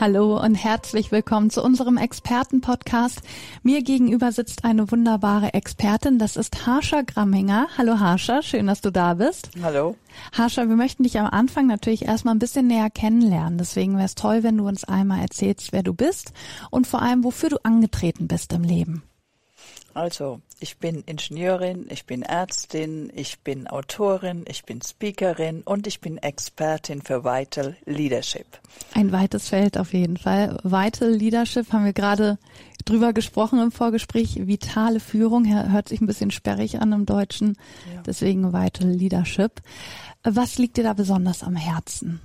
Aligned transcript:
Hallo 0.00 0.40
und 0.40 0.54
herzlich 0.54 1.10
willkommen 1.10 1.50
zu 1.50 1.60
unserem 1.60 1.96
Expertenpodcast. 1.96 3.20
Mir 3.64 3.82
gegenüber 3.82 4.30
sitzt 4.30 4.64
eine 4.64 4.92
wunderbare 4.92 5.54
Expertin, 5.54 6.20
das 6.20 6.36
ist 6.36 6.68
Harsha 6.68 7.02
Gramminger. 7.02 7.66
Hallo 7.76 7.98
Harsha, 7.98 8.42
schön, 8.42 8.68
dass 8.68 8.80
du 8.80 8.92
da 8.92 9.14
bist. 9.14 9.50
Hallo. 9.60 9.96
Harsha, 10.32 10.68
wir 10.68 10.76
möchten 10.76 11.02
dich 11.02 11.18
am 11.18 11.26
Anfang 11.26 11.66
natürlich 11.66 12.04
erstmal 12.04 12.36
ein 12.36 12.38
bisschen 12.38 12.68
näher 12.68 12.90
kennenlernen. 12.90 13.58
Deswegen 13.58 13.96
wäre 13.96 14.04
es 14.04 14.14
toll, 14.14 14.44
wenn 14.44 14.56
du 14.56 14.68
uns 14.68 14.84
einmal 14.84 15.20
erzählst, 15.20 15.72
wer 15.72 15.82
du 15.82 15.94
bist 15.94 16.32
und 16.70 16.86
vor 16.86 17.02
allem, 17.02 17.24
wofür 17.24 17.48
du 17.48 17.56
angetreten 17.64 18.28
bist 18.28 18.52
im 18.52 18.62
Leben. 18.62 19.02
Also, 19.94 20.40
ich 20.60 20.78
bin 20.78 21.02
Ingenieurin, 21.06 21.86
ich 21.90 22.04
bin 22.04 22.22
Ärztin, 22.22 23.10
ich 23.14 23.40
bin 23.40 23.66
Autorin, 23.66 24.44
ich 24.48 24.64
bin 24.64 24.80
Speakerin 24.80 25.62
und 25.62 25.86
ich 25.86 26.00
bin 26.00 26.18
Expertin 26.18 27.02
für 27.02 27.24
Vital 27.24 27.76
Leadership. 27.84 28.46
Ein 28.94 29.10
weites 29.12 29.48
Feld 29.48 29.76
auf 29.78 29.92
jeden 29.92 30.16
Fall. 30.16 30.58
Vital 30.62 31.10
Leadership 31.10 31.72
haben 31.72 31.84
wir 31.84 31.92
gerade 31.92 32.38
drüber 32.84 33.12
gesprochen 33.12 33.60
im 33.60 33.72
Vorgespräch. 33.72 34.46
Vitale 34.46 35.00
Führung 35.00 35.46
hört 35.46 35.88
sich 35.88 36.00
ein 36.00 36.06
bisschen 36.06 36.30
sperrig 36.30 36.80
an 36.80 36.92
im 36.92 37.06
Deutschen. 37.06 37.56
Ja. 37.92 38.02
Deswegen 38.02 38.52
Vital 38.52 38.88
Leadership. 38.88 39.62
Was 40.22 40.58
liegt 40.58 40.76
dir 40.76 40.84
da 40.84 40.92
besonders 40.92 41.42
am 41.42 41.56
Herzen? 41.56 42.20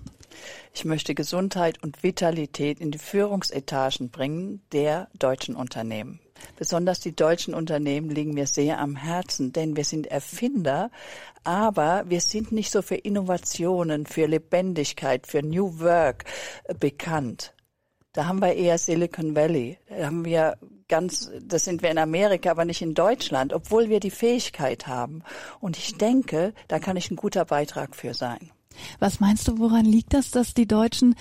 Ich 0.73 0.85
möchte 0.85 1.13
Gesundheit 1.13 1.81
und 1.83 2.03
Vitalität 2.03 2.79
in 2.79 2.91
die 2.91 2.97
Führungsetagen 2.97 4.09
bringen 4.09 4.61
der 4.71 5.07
deutschen 5.17 5.55
Unternehmen. 5.55 6.19
Besonders 6.57 6.99
die 6.99 7.15
deutschen 7.15 7.53
Unternehmen 7.53 8.09
liegen 8.09 8.33
mir 8.33 8.47
sehr 8.47 8.79
am 8.79 8.95
Herzen, 8.95 9.53
denn 9.53 9.75
wir 9.75 9.85
sind 9.85 10.07
Erfinder, 10.07 10.91
aber 11.43 12.03
wir 12.07 12.21
sind 12.21 12.51
nicht 12.51 12.71
so 12.71 12.81
für 12.81 12.95
Innovationen, 12.95 14.05
für 14.05 14.27
Lebendigkeit, 14.27 15.27
für 15.27 15.41
New 15.41 15.79
Work 15.79 16.25
äh, 16.65 16.73
bekannt. 16.73 17.53
Da 18.13 18.25
haben 18.27 18.39
wir 18.39 18.53
eher 18.53 18.77
Silicon 18.77 19.35
Valley. 19.35 19.79
Da 19.89 20.05
haben 20.05 20.23
wir 20.23 20.57
ganz, 20.87 21.31
das 21.41 21.65
sind 21.65 21.81
wir 21.81 21.89
in 21.89 21.97
Amerika, 21.97 22.51
aber 22.51 22.63
nicht 22.63 22.83
in 22.83 22.93
Deutschland, 22.93 23.53
obwohl 23.53 23.89
wir 23.89 23.99
die 23.99 24.11
Fähigkeit 24.11 24.85
haben. 24.85 25.23
Und 25.59 25.77
ich 25.77 25.97
denke, 25.97 26.53
da 26.67 26.77
kann 26.77 26.95
ich 26.95 27.09
ein 27.09 27.15
guter 27.15 27.45
Beitrag 27.45 27.95
für 27.95 28.13
sein. 28.13 28.51
Was 28.99 29.19
meinst 29.19 29.47
du, 29.47 29.57
woran 29.57 29.85
liegt 29.85 30.13
das, 30.13 30.29
dass 30.29 30.53
die 30.53 30.67
Deutschen 30.67 31.15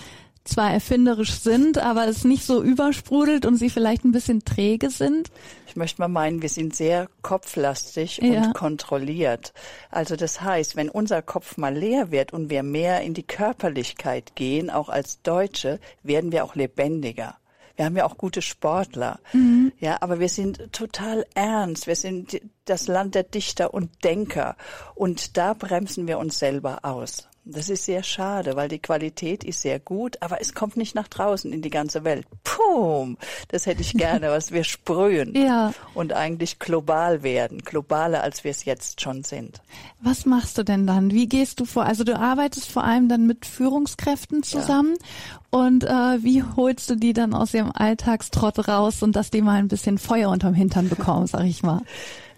zwar 0.45 0.73
erfinderisch 0.73 1.33
sind, 1.33 1.79
aber 1.79 2.09
es 2.09 2.25
nicht 2.25 2.45
so 2.45 2.63
übersprudelt 2.63 3.47
und 3.47 3.57
sie 3.57 3.71
vielleicht 3.71 4.05
ein 4.05 4.13
bisschen 4.13 4.45
träge 4.45 4.91
sind? 4.91 5.31
Ich 5.67 5.77
möchte 5.77 6.01
mal 6.01 6.09
meinen, 6.09 6.43
wir 6.43 6.49
sind 6.49 6.75
sehr 6.77 7.09
kopflastig 7.23 8.19
ja. 8.19 8.43
und 8.43 8.55
kontrolliert. 8.55 9.53
Also 9.91 10.17
das 10.17 10.41
heißt, 10.41 10.77
wenn 10.77 10.89
unser 10.89 11.23
Kopf 11.23 11.57
mal 11.57 11.75
leer 11.75 12.11
wird 12.11 12.33
und 12.33 12.51
wir 12.51 12.63
mehr 12.63 13.03
in 13.03 13.15
die 13.15 13.23
Körperlichkeit 13.23 14.35
gehen, 14.35 14.69
auch 14.71 14.89
als 14.89 15.23
Deutsche, 15.23 15.81
werden 16.03 16.33
wir 16.33 16.45
auch 16.45 16.55
lebendiger. 16.55 17.37
Wir 17.77 17.87
haben 17.87 17.97
ja 17.97 18.05
auch 18.05 18.19
gute 18.19 18.43
Sportler. 18.43 19.19
Mhm. 19.33 19.73
Ja, 19.79 19.99
aber 20.03 20.21
wir 20.21 20.29
sind 20.29 20.73
total 20.73 21.25
ernst. 21.35 21.87
Wir 21.87 21.97
sind 21.97 22.41
das 22.67 22.87
Land 22.87 23.15
der 23.15 23.23
Dichter 23.23 23.73
und 23.73 24.05
Denker. 24.05 24.57
Und 24.95 25.37
da 25.37 25.55
bremsen 25.55 26.07
wir 26.07 26.19
uns 26.19 26.39
selber 26.39 26.81
aus. 26.83 27.29
Das 27.45 27.69
ist 27.69 27.87
sehr 27.87 28.05
schade, 28.05 28.55
weil 28.55 28.69
die 28.69 28.79
Qualität 28.79 29.43
ist 29.43 29.63
sehr 29.63 29.81
gut, 29.81 30.17
aber 30.21 30.41
es 30.41 30.55
kommt 30.55 30.77
nicht 30.77 30.95
nach 30.95 31.09
draußen 31.09 31.53
in 31.53 31.61
die 31.61 31.71
ganze 31.71 32.05
Welt. 32.05 32.25
Pum! 32.45 33.17
Das 33.49 33.67
hätte 33.67 33.81
ich 33.81 33.95
gerne, 33.95 34.31
was 34.31 34.53
wir 34.53 34.63
sprühen 34.63 35.35
ja. 35.37 35.73
und 35.93 36.13
eigentlich 36.13 36.61
global 36.61 37.25
werden, 37.25 37.59
globaler 37.59 38.23
als 38.23 38.45
wir 38.45 38.53
es 38.53 38.65
jetzt 38.65 39.01
schon 39.01 39.25
sind. 39.25 39.61
Was 40.01 40.25
machst 40.25 40.57
du 40.57 40.63
denn 40.63 40.87
dann? 40.87 41.11
Wie 41.11 41.29
gehst 41.29 41.59
du 41.59 41.65
vor? 41.65 41.85
Also 41.85 42.05
du 42.05 42.17
arbeitest 42.17 42.71
vor 42.71 42.85
allem 42.85 43.09
dann 43.09 43.27
mit 43.27 43.45
Führungskräften 43.45 44.45
zusammen 44.45 44.95
ja. 45.01 45.59
und 45.59 45.83
äh, 45.83 46.23
wie 46.23 46.45
holst 46.45 46.91
du 46.91 46.95
die 46.95 47.13
dann 47.13 47.35
aus 47.35 47.55
ihrem 47.55 47.73
Alltagstrott 47.75 48.69
raus 48.69 49.03
und 49.03 49.17
dass 49.17 49.31
die 49.31 49.43
mal 49.43 49.59
ein 49.59 49.69
bisschen 49.69 49.99
Feuer 49.99 50.31
unterm 50.31 50.55
Hintern 50.55 50.89
bekommen, 50.89 51.27
sag 51.27 51.45
ich 51.45 51.65
mal? 51.65 51.83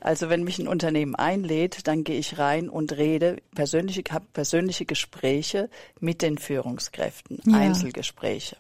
Also 0.05 0.29
wenn 0.29 0.45
mich 0.45 0.59
ein 0.59 0.69
Unternehmen 0.69 1.15
einlädt, 1.15 1.89
dann 1.89 2.05
gehe 2.05 2.19
ich 2.19 2.39
rein 2.39 2.69
und 2.69 2.93
rede 2.93 3.39
persönliche, 3.55 4.03
persönliche 4.35 4.85
Gespräche 4.85 5.71
mit 5.99 6.21
den 6.21 6.37
Führungskräften, 6.37 7.41
ja. 7.47 7.57
Einzelgespräche. 7.57 8.59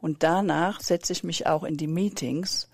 Und 0.00 0.24
danach 0.24 0.80
setze 0.80 1.12
ich 1.12 1.22
mich 1.22 1.46
auch 1.46 1.62
in 1.62 1.76
die 1.76 1.86
Meetings 1.86 2.68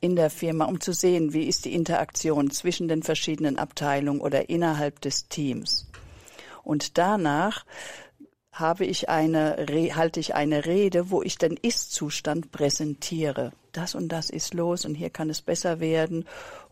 in 0.00 0.16
der 0.16 0.30
Firma, 0.30 0.64
um 0.64 0.80
zu 0.80 0.92
sehen, 0.92 1.32
wie 1.32 1.44
ist 1.44 1.64
die 1.64 1.74
Interaktion 1.74 2.50
zwischen 2.50 2.88
den 2.88 3.04
verschiedenen 3.04 3.56
Abteilungen 3.56 4.20
oder 4.20 4.50
innerhalb 4.50 5.00
des 5.00 5.28
Teams. 5.28 5.88
Und 6.64 6.98
danach 6.98 7.64
habe 8.50 8.84
ich 8.84 9.08
eine, 9.08 9.64
halte 9.94 10.18
ich 10.18 10.34
eine 10.34 10.66
Rede, 10.66 11.08
wo 11.08 11.22
ich 11.22 11.38
den 11.38 11.56
Ist-Zustand 11.56 12.50
präsentiere. 12.50 13.52
Das 13.70 13.94
und 13.94 14.08
das 14.08 14.28
ist 14.28 14.54
los 14.54 14.84
und 14.84 14.96
hier 14.96 15.10
kann 15.10 15.30
es 15.30 15.40
besser 15.40 15.78
werden. 15.78 16.24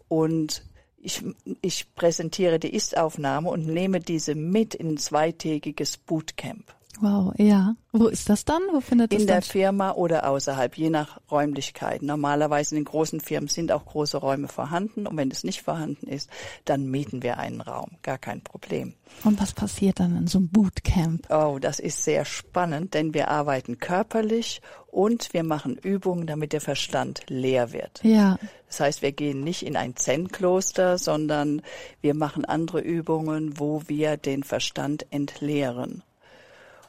Und 0.08 0.64
ich, 1.02 1.22
ich 1.60 1.94
präsentiere 1.94 2.58
die 2.58 2.74
Ist-Aufnahme 2.74 3.50
und 3.50 3.66
nehme 3.66 3.98
diese 4.00 4.34
mit 4.34 4.74
in 4.74 4.90
ein 4.90 4.98
zweitägiges 4.98 5.98
Bootcamp. 5.98 6.74
Wow, 7.02 7.34
ja. 7.36 7.74
Wo 7.90 8.06
ist 8.06 8.28
das 8.28 8.44
dann? 8.44 8.62
Wo 8.72 8.80
findet 8.80 9.12
das 9.12 9.20
In 9.20 9.26
der 9.26 9.42
Firma 9.42 9.90
oder 9.90 10.28
außerhalb, 10.28 10.78
je 10.78 10.88
nach 10.88 11.18
Räumlichkeit. 11.32 12.00
Normalerweise 12.00 12.76
in 12.76 12.82
den 12.82 12.84
großen 12.84 13.18
Firmen 13.18 13.48
sind 13.48 13.72
auch 13.72 13.84
große 13.84 14.18
Räume 14.18 14.46
vorhanden 14.46 15.08
und 15.08 15.16
wenn 15.16 15.28
es 15.32 15.42
nicht 15.42 15.62
vorhanden 15.62 16.06
ist, 16.06 16.30
dann 16.64 16.88
mieten 16.88 17.24
wir 17.24 17.38
einen 17.38 17.60
Raum. 17.60 17.90
Gar 18.02 18.18
kein 18.18 18.40
Problem. 18.40 18.94
Und 19.24 19.40
was 19.40 19.52
passiert 19.52 19.98
dann 19.98 20.16
in 20.16 20.28
so 20.28 20.38
einem 20.38 20.50
Bootcamp? 20.50 21.28
Oh, 21.28 21.58
das 21.60 21.80
ist 21.80 22.04
sehr 22.04 22.24
spannend, 22.24 22.94
denn 22.94 23.14
wir 23.14 23.28
arbeiten 23.28 23.80
körperlich 23.80 24.62
und 24.86 25.34
wir 25.34 25.42
machen 25.42 25.76
Übungen, 25.76 26.28
damit 26.28 26.52
der 26.52 26.60
Verstand 26.60 27.22
leer 27.26 27.72
wird. 27.72 28.00
Ja. 28.04 28.38
Das 28.68 28.78
heißt, 28.78 29.02
wir 29.02 29.10
gehen 29.10 29.42
nicht 29.42 29.66
in 29.66 29.76
ein 29.76 29.96
Zen-Kloster, 29.96 30.98
sondern 30.98 31.62
wir 32.00 32.14
machen 32.14 32.44
andere 32.44 32.80
Übungen, 32.80 33.58
wo 33.58 33.82
wir 33.88 34.16
den 34.16 34.44
Verstand 34.44 35.04
entleeren. 35.10 36.04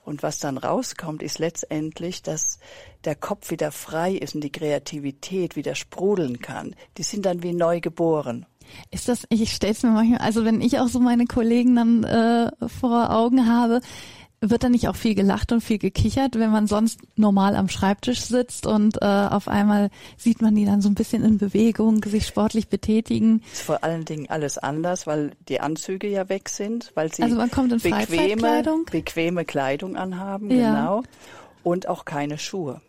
Und 0.05 0.21
was 0.21 0.39
dann 0.39 0.57
rauskommt, 0.57 1.23
ist 1.23 1.39
letztendlich, 1.39 2.21
dass 2.21 2.59
der 3.05 3.15
Kopf 3.15 3.51
wieder 3.51 3.71
frei 3.71 4.13
ist 4.13 4.35
und 4.35 4.43
die 4.43 4.51
Kreativität 4.51 5.55
wieder 5.55 5.75
sprudeln 5.75 6.39
kann. 6.39 6.75
Die 6.97 7.03
sind 7.03 7.25
dann 7.25 7.41
wie 7.41 7.53
neu 7.53 7.79
geboren. 7.79 8.45
Ist 8.91 9.07
das, 9.07 9.25
ich 9.29 9.53
stell's 9.53 9.83
mir 9.83 9.91
manchmal, 9.91 10.19
also 10.19 10.45
wenn 10.45 10.61
ich 10.61 10.79
auch 10.79 10.87
so 10.87 10.99
meine 10.99 11.25
Kollegen 11.25 11.75
dann 11.75 12.03
äh, 12.03 12.51
vor 12.67 13.11
Augen 13.11 13.47
habe, 13.47 13.81
wird 14.49 14.63
da 14.63 14.69
nicht 14.69 14.87
auch 14.87 14.95
viel 14.95 15.15
gelacht 15.15 15.51
und 15.51 15.61
viel 15.61 15.77
gekichert, 15.77 16.37
wenn 16.37 16.51
man 16.51 16.67
sonst 16.67 16.99
normal 17.15 17.55
am 17.55 17.69
Schreibtisch 17.69 18.21
sitzt 18.21 18.65
und 18.65 19.01
äh, 19.01 19.05
auf 19.05 19.47
einmal 19.47 19.89
sieht 20.17 20.41
man 20.41 20.55
die 20.55 20.65
dann 20.65 20.81
so 20.81 20.89
ein 20.89 20.95
bisschen 20.95 21.23
in 21.23 21.37
Bewegung, 21.37 22.03
sich 22.03 22.27
sportlich 22.27 22.67
betätigen? 22.67 23.41
Ist 23.51 23.63
vor 23.63 23.83
allen 23.83 24.05
Dingen 24.05 24.29
alles 24.29 24.57
anders, 24.57 25.07
weil 25.07 25.31
die 25.47 25.59
Anzüge 25.59 26.07
ja 26.07 26.29
weg 26.29 26.49
sind, 26.49 26.91
weil 26.95 27.13
sie 27.13 27.23
also 27.23 27.35
man 27.35 27.51
kommt 27.51 27.71
in 27.71 27.79
bequeme, 27.79 28.63
bequeme 28.91 29.45
Kleidung 29.45 29.95
anhaben, 29.95 30.51
ja. 30.51 30.71
genau, 30.71 31.03
und 31.63 31.87
auch 31.87 32.05
keine 32.05 32.37
Schuhe. 32.37 32.81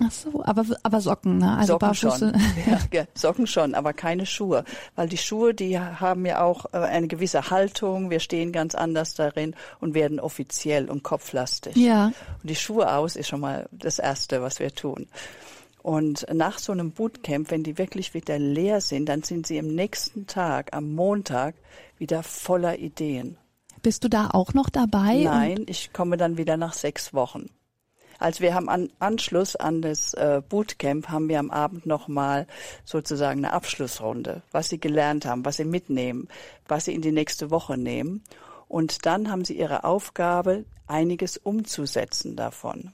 Ach 0.00 0.12
so, 0.12 0.42
aber, 0.44 0.64
aber 0.82 1.00
Socken, 1.00 1.38
ne? 1.38 1.56
Also 1.56 1.74
Socken 1.74 1.94
schon. 1.94 2.32
Ja, 2.66 2.78
ja, 2.92 3.04
Socken 3.14 3.46
schon, 3.46 3.74
aber 3.74 3.92
keine 3.92 4.26
Schuhe. 4.26 4.64
Weil 4.94 5.08
die 5.08 5.16
Schuhe, 5.16 5.54
die 5.54 5.78
haben 5.78 6.24
ja 6.26 6.42
auch 6.42 6.66
äh, 6.72 6.78
eine 6.78 7.08
gewisse 7.08 7.50
Haltung. 7.50 8.10
Wir 8.10 8.20
stehen 8.20 8.52
ganz 8.52 8.74
anders 8.74 9.14
darin 9.14 9.54
und 9.80 9.94
werden 9.94 10.20
offiziell 10.20 10.88
und 10.90 11.02
kopflastig. 11.02 11.76
Ja. 11.76 12.06
Und 12.06 12.50
die 12.50 12.56
Schuhe 12.56 12.92
aus 12.92 13.16
ist 13.16 13.28
schon 13.28 13.40
mal 13.40 13.68
das 13.72 13.98
Erste, 13.98 14.42
was 14.42 14.60
wir 14.60 14.74
tun. 14.74 15.06
Und 15.82 16.26
nach 16.32 16.58
so 16.58 16.72
einem 16.72 16.90
Bootcamp, 16.92 17.50
wenn 17.50 17.62
die 17.62 17.78
wirklich 17.78 18.12
wieder 18.12 18.38
leer 18.38 18.80
sind, 18.80 19.08
dann 19.08 19.22
sind 19.22 19.46
sie 19.46 19.58
am 19.58 19.68
nächsten 19.68 20.26
Tag, 20.26 20.74
am 20.74 20.94
Montag, 20.94 21.54
wieder 21.98 22.22
voller 22.22 22.78
Ideen. 22.78 23.38
Bist 23.82 24.04
du 24.04 24.08
da 24.08 24.30
auch 24.32 24.54
noch 24.54 24.70
dabei? 24.70 25.22
Nein, 25.22 25.64
ich 25.66 25.92
komme 25.92 26.16
dann 26.16 26.36
wieder 26.36 26.56
nach 26.56 26.72
sechs 26.72 27.14
Wochen. 27.14 27.46
Also 28.18 28.40
wir 28.40 28.54
haben 28.54 28.68
an 28.68 28.90
Anschluss 28.98 29.56
an 29.56 29.80
das 29.80 30.12
äh, 30.14 30.42
Bootcamp 30.46 31.08
haben 31.08 31.28
wir 31.28 31.38
am 31.38 31.50
Abend 31.50 31.86
nochmal 31.86 32.46
sozusagen 32.84 33.44
eine 33.44 33.52
Abschlussrunde, 33.52 34.42
was 34.50 34.68
sie 34.68 34.78
gelernt 34.78 35.24
haben, 35.24 35.44
was 35.44 35.56
sie 35.56 35.64
mitnehmen, 35.64 36.28
was 36.66 36.84
sie 36.86 36.94
in 36.94 37.02
die 37.02 37.12
nächste 37.12 37.50
Woche 37.50 37.78
nehmen. 37.78 38.22
Und 38.66 39.06
dann 39.06 39.30
haben 39.30 39.44
sie 39.44 39.56
ihre 39.56 39.84
Aufgabe, 39.84 40.64
einiges 40.86 41.36
umzusetzen 41.36 42.36
davon. 42.36 42.92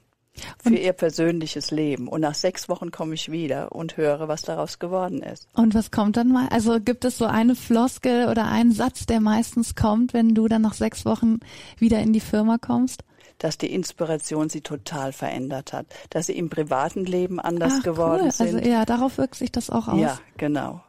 für 0.61 0.69
und 0.69 0.77
ihr 0.77 0.93
persönliches 0.93 1.71
Leben. 1.71 2.07
Und 2.07 2.21
nach 2.21 2.35
sechs 2.35 2.69
Wochen 2.69 2.91
komme 2.91 3.15
ich 3.15 3.31
wieder 3.31 3.71
und 3.71 3.97
höre, 3.97 4.27
was 4.27 4.41
daraus 4.41 4.79
geworden 4.79 5.21
ist. 5.21 5.47
Und 5.53 5.73
was 5.73 5.91
kommt 5.91 6.17
dann 6.17 6.29
mal? 6.29 6.47
Also 6.49 6.79
gibt 6.79 7.05
es 7.05 7.17
so 7.17 7.25
eine 7.25 7.55
Floskel 7.55 8.27
oder 8.27 8.45
einen 8.45 8.71
Satz, 8.71 9.05
der 9.05 9.21
meistens 9.21 9.75
kommt, 9.75 10.13
wenn 10.13 10.35
du 10.35 10.47
dann 10.47 10.61
nach 10.61 10.73
sechs 10.73 11.05
Wochen 11.05 11.39
wieder 11.77 11.99
in 11.99 12.13
die 12.13 12.19
Firma 12.19 12.57
kommst? 12.57 13.03
Dass 13.37 13.57
die 13.57 13.73
Inspiration 13.73 14.49
sie 14.49 14.61
total 14.61 15.13
verändert 15.13 15.73
hat, 15.73 15.87
dass 16.09 16.27
sie 16.27 16.37
im 16.37 16.49
privaten 16.49 17.05
Leben 17.05 17.39
anders 17.39 17.73
Ach, 17.79 17.83
geworden 17.83 18.23
cool. 18.25 18.31
sind. 18.31 18.55
Also 18.55 18.69
ja, 18.69 18.85
darauf 18.85 19.17
wirkt 19.17 19.35
sich 19.35 19.51
das 19.51 19.69
auch 19.69 19.87
aus. 19.87 19.99
Ja, 19.99 20.19
genau. 20.37 20.81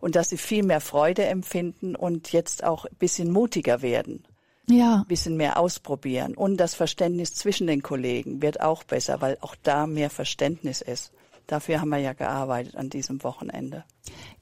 Und 0.00 0.16
dass 0.16 0.28
sie 0.28 0.36
viel 0.36 0.62
mehr 0.62 0.80
Freude 0.80 1.24
empfinden 1.24 1.96
und 1.96 2.32
jetzt 2.32 2.64
auch 2.64 2.84
ein 2.84 2.96
bisschen 2.98 3.30
mutiger 3.30 3.80
werden 3.80 4.24
ja. 4.68 5.04
bisschen 5.08 5.36
mehr 5.36 5.58
ausprobieren. 5.58 6.34
Und 6.34 6.56
das 6.56 6.74
Verständnis 6.74 7.34
zwischen 7.34 7.66
den 7.66 7.82
Kollegen 7.82 8.42
wird 8.42 8.60
auch 8.60 8.84
besser, 8.84 9.20
weil 9.20 9.38
auch 9.40 9.54
da 9.62 9.86
mehr 9.86 10.10
Verständnis 10.10 10.80
ist. 10.80 11.12
Dafür 11.52 11.82
haben 11.82 11.90
wir 11.90 11.98
ja 11.98 12.14
gearbeitet 12.14 12.76
an 12.76 12.88
diesem 12.88 13.22
Wochenende. 13.22 13.84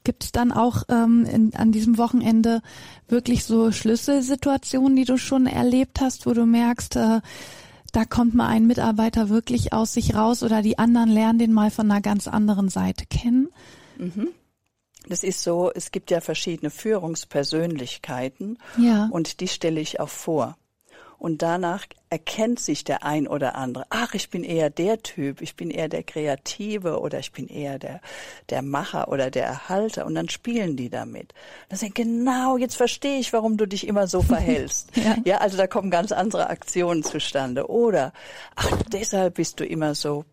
Gibt 0.05 0.23
es 0.23 0.31
dann 0.31 0.53
auch 0.53 0.83
ähm, 0.87 1.25
in, 1.25 1.53
an 1.55 1.73
diesem 1.73 1.97
Wochenende 1.97 2.61
wirklich 3.09 3.43
so 3.43 3.73
Schlüsselsituationen, 3.73 4.95
die 4.95 5.03
du 5.03 5.17
schon 5.17 5.45
erlebt 5.45 5.99
hast, 5.99 6.25
wo 6.25 6.33
du 6.33 6.45
merkst, 6.45 6.95
äh, 6.95 7.19
da 7.91 8.05
kommt 8.05 8.33
mal 8.33 8.47
ein 8.47 8.65
Mitarbeiter 8.65 9.27
wirklich 9.27 9.73
aus 9.73 9.91
sich 9.91 10.15
raus 10.15 10.41
oder 10.41 10.61
die 10.61 10.79
anderen 10.79 11.09
lernen 11.09 11.37
den 11.37 11.51
mal 11.51 11.69
von 11.69 11.91
einer 11.91 11.99
ganz 11.99 12.29
anderen 12.29 12.69
Seite 12.69 13.05
kennen? 13.05 13.49
Mhm. 13.97 14.29
Das 15.09 15.25
ist 15.25 15.43
so, 15.43 15.69
es 15.69 15.91
gibt 15.91 16.11
ja 16.11 16.21
verschiedene 16.21 16.69
Führungspersönlichkeiten 16.69 18.57
ja. 18.77 19.09
und 19.11 19.41
die 19.41 19.49
stelle 19.49 19.81
ich 19.81 19.99
auch 19.99 20.07
vor. 20.07 20.55
Und 21.21 21.43
danach 21.43 21.85
erkennt 22.09 22.59
sich 22.59 22.83
der 22.83 23.03
ein 23.03 23.27
oder 23.27 23.53
andere, 23.53 23.85
ach, 23.91 24.15
ich 24.15 24.31
bin 24.31 24.43
eher 24.43 24.71
der 24.71 25.03
Typ, 25.03 25.41
ich 25.41 25.55
bin 25.55 25.69
eher 25.69 25.87
der 25.87 26.01
Kreative 26.01 26.99
oder 26.99 27.19
ich 27.19 27.31
bin 27.31 27.47
eher 27.47 27.77
der, 27.77 28.01
der 28.49 28.63
Macher 28.63 29.07
oder 29.07 29.29
der 29.29 29.45
Erhalter. 29.45 30.07
Und 30.07 30.15
dann 30.15 30.29
spielen 30.29 30.77
die 30.77 30.89
damit. 30.89 31.35
Dann 31.69 31.77
sagen, 31.77 31.93
genau, 31.93 32.57
jetzt 32.57 32.75
verstehe 32.75 33.19
ich, 33.19 33.33
warum 33.33 33.55
du 33.55 33.67
dich 33.67 33.85
immer 33.85 34.07
so 34.07 34.21
verhältst. 34.23 34.97
ja. 34.97 35.15
ja, 35.23 35.37
also 35.37 35.57
da 35.57 35.67
kommen 35.67 35.91
ganz 35.91 36.11
andere 36.11 36.49
Aktionen 36.49 37.03
zustande. 37.03 37.69
Oder, 37.69 38.13
ach, 38.55 38.81
deshalb 38.91 39.35
bist 39.35 39.59
du 39.59 39.63
immer 39.63 39.93
so 39.93 40.25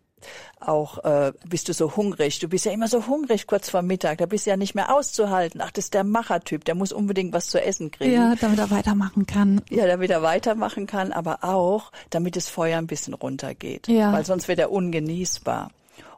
auch 0.59 1.03
äh, 1.03 1.31
bist 1.47 1.69
du 1.69 1.73
so 1.73 1.95
hungrig. 1.95 2.39
Du 2.39 2.47
bist 2.47 2.65
ja 2.65 2.71
immer 2.71 2.87
so 2.87 3.07
hungrig 3.07 3.47
kurz 3.47 3.69
vor 3.69 3.81
Mittag. 3.81 4.17
Da 4.19 4.25
bist 4.25 4.45
du 4.45 4.49
ja 4.49 4.57
nicht 4.57 4.75
mehr 4.75 4.93
auszuhalten. 4.93 5.61
Ach, 5.63 5.71
das 5.71 5.85
ist 5.85 5.93
der 5.93 6.03
Machertyp. 6.03 6.65
Der 6.65 6.75
muss 6.75 6.91
unbedingt 6.91 7.33
was 7.33 7.47
zu 7.47 7.61
essen 7.61 7.91
kriegen. 7.91 8.13
Ja, 8.13 8.35
damit 8.39 8.59
er 8.59 8.69
weitermachen 8.71 9.25
kann. 9.25 9.61
Ja, 9.69 9.87
damit 9.87 10.11
er 10.11 10.21
weitermachen 10.21 10.85
kann, 10.87 11.11
aber 11.11 11.43
auch, 11.43 11.91
damit 12.09 12.35
das 12.35 12.49
Feuer 12.49 12.77
ein 12.77 12.87
bisschen 12.87 13.13
runtergeht. 13.13 13.87
Ja. 13.87 14.11
Weil 14.13 14.25
sonst 14.25 14.47
wird 14.47 14.59
er 14.59 14.71
ungenießbar. 14.71 15.71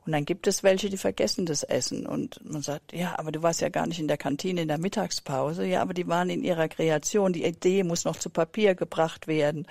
Und 0.05 0.13
dann 0.13 0.25
gibt 0.25 0.47
es 0.47 0.63
welche, 0.63 0.89
die 0.89 0.97
vergessen 0.97 1.45
das 1.45 1.63
Essen. 1.63 2.07
Und 2.07 2.39
man 2.43 2.63
sagt, 2.63 2.91
ja, 2.93 3.19
aber 3.19 3.31
du 3.31 3.43
warst 3.43 3.61
ja 3.61 3.69
gar 3.69 3.85
nicht 3.85 3.99
in 3.99 4.07
der 4.07 4.17
Kantine 4.17 4.63
in 4.63 4.67
der 4.67 4.79
Mittagspause. 4.79 5.65
Ja, 5.65 5.81
aber 5.81 5.93
die 5.93 6.07
waren 6.07 6.29
in 6.29 6.43
ihrer 6.43 6.67
Kreation. 6.67 7.33
Die 7.33 7.45
Idee 7.45 7.83
muss 7.83 8.03
noch 8.03 8.15
zu 8.15 8.29
Papier 8.29 8.73
gebracht 8.73 9.27
werden 9.27 9.67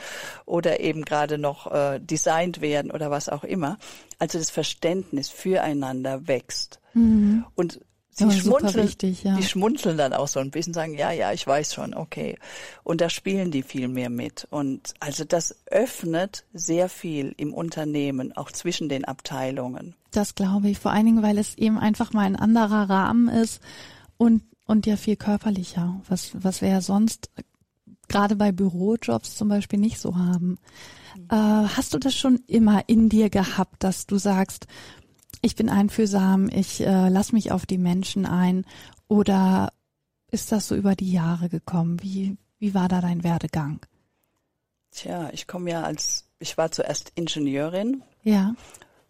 oder 0.46 0.80
eben 0.80 1.04
gerade 1.04 1.36
noch 1.36 1.72
äh, 1.72 1.98
designt 1.98 2.60
werden 2.60 2.92
oder 2.92 3.10
was 3.10 3.28
auch 3.28 3.42
immer. 3.42 3.78
Also 4.18 4.38
das 4.38 4.50
Verständnis 4.50 5.30
füreinander 5.30 6.28
wächst. 6.28 6.80
Mhm. 6.94 7.44
Und 7.56 7.80
Sie 8.12 8.24
ja, 8.24 8.30
schmunzeln, 8.30 8.86
wichtig, 8.86 9.22
ja. 9.22 9.36
die 9.36 9.44
schmunzeln 9.44 9.96
dann 9.96 10.12
auch 10.12 10.28
so 10.28 10.40
ein 10.40 10.50
bisschen, 10.50 10.74
sagen, 10.74 10.94
ja, 10.94 11.12
ja, 11.12 11.32
ich 11.32 11.46
weiß 11.46 11.74
schon, 11.74 11.94
okay. 11.94 12.38
Und 12.82 13.00
da 13.00 13.08
spielen 13.08 13.50
die 13.50 13.62
viel 13.62 13.88
mehr 13.88 14.10
mit. 14.10 14.46
Und 14.50 14.94
also 14.98 15.24
das 15.24 15.56
öffnet 15.66 16.44
sehr 16.52 16.88
viel 16.88 17.34
im 17.36 17.54
Unternehmen, 17.54 18.36
auch 18.36 18.50
zwischen 18.50 18.88
den 18.88 19.04
Abteilungen. 19.04 19.94
Das 20.10 20.34
glaube 20.34 20.68
ich, 20.68 20.78
vor 20.78 20.90
allen 20.90 21.06
Dingen, 21.06 21.22
weil 21.22 21.38
es 21.38 21.56
eben 21.56 21.78
einfach 21.78 22.12
mal 22.12 22.26
ein 22.26 22.36
anderer 22.36 22.90
Rahmen 22.90 23.28
ist 23.28 23.60
und, 24.16 24.42
und 24.66 24.86
ja 24.86 24.96
viel 24.96 25.16
körperlicher, 25.16 26.00
was, 26.08 26.32
was 26.34 26.62
wir 26.62 26.68
ja 26.68 26.80
sonst 26.80 27.30
gerade 28.08 28.36
bei 28.36 28.52
Bürojobs 28.52 29.36
zum 29.36 29.48
Beispiel 29.48 29.78
nicht 29.78 29.98
so 30.00 30.16
haben. 30.16 30.58
Mhm. 31.16 31.28
Äh, 31.30 31.68
hast 31.76 31.94
du 31.94 31.98
das 31.98 32.14
schon 32.14 32.40
immer 32.46 32.82
in 32.88 33.08
dir 33.08 33.30
gehabt, 33.30 33.84
dass 33.84 34.06
du 34.06 34.18
sagst, 34.18 34.66
ich 35.42 35.56
bin 35.56 35.68
einfühlsam, 35.68 36.48
ich 36.48 36.80
äh, 36.80 37.08
lass 37.08 37.32
mich 37.32 37.52
auf 37.52 37.66
die 37.66 37.78
Menschen 37.78 38.26
ein 38.26 38.64
oder 39.08 39.72
ist 40.30 40.52
das 40.52 40.68
so 40.68 40.76
über 40.76 40.94
die 40.94 41.12
Jahre 41.12 41.48
gekommen? 41.48 42.02
Wie, 42.02 42.36
wie 42.58 42.74
war 42.74 42.88
da 42.88 43.00
dein 43.00 43.24
Werdegang? 43.24 43.80
Tja, 44.92 45.30
ich 45.32 45.46
komme 45.46 45.70
ja 45.70 45.82
als, 45.82 46.26
ich 46.38 46.56
war 46.58 46.70
zuerst 46.70 47.12
Ingenieurin. 47.14 48.02
Ja. 48.22 48.54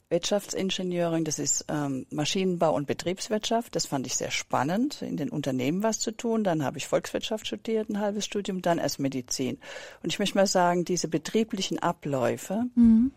Wirtschaftsingenieurin, 0.09 1.25
das 1.25 1.39
ist 1.39 1.67
ähm, 1.69 2.05
Maschinenbau 2.11 2.75
und 2.75 2.87
Betriebswirtschaft. 2.87 3.77
Das 3.77 3.87
fand 3.87 4.07
ich 4.07 4.17
sehr 4.17 4.33
spannend, 4.33 5.03
in 5.03 5.17
den 5.17 5.31
Unternehmen 5.31 5.85
was 5.85 6.01
zu 6.01 6.11
tun. 6.11 6.43
Dann 6.43 6.65
habe 6.65 6.79
ich 6.79 6.89
Volkswirtschaft 6.89 7.47
studiert, 7.47 7.89
ein 7.89 8.01
halbes 8.01 8.25
Studium, 8.25 8.61
dann 8.61 8.79
erst 8.79 8.99
Medizin. 8.99 9.59
Und 10.03 10.13
ich 10.13 10.19
möchte 10.19 10.37
mal 10.37 10.49
sagen, 10.49 10.85
diese 10.85 11.07
betrieblichen 11.07 11.79
Abläufe, 11.79 12.65
mhm 12.75 13.13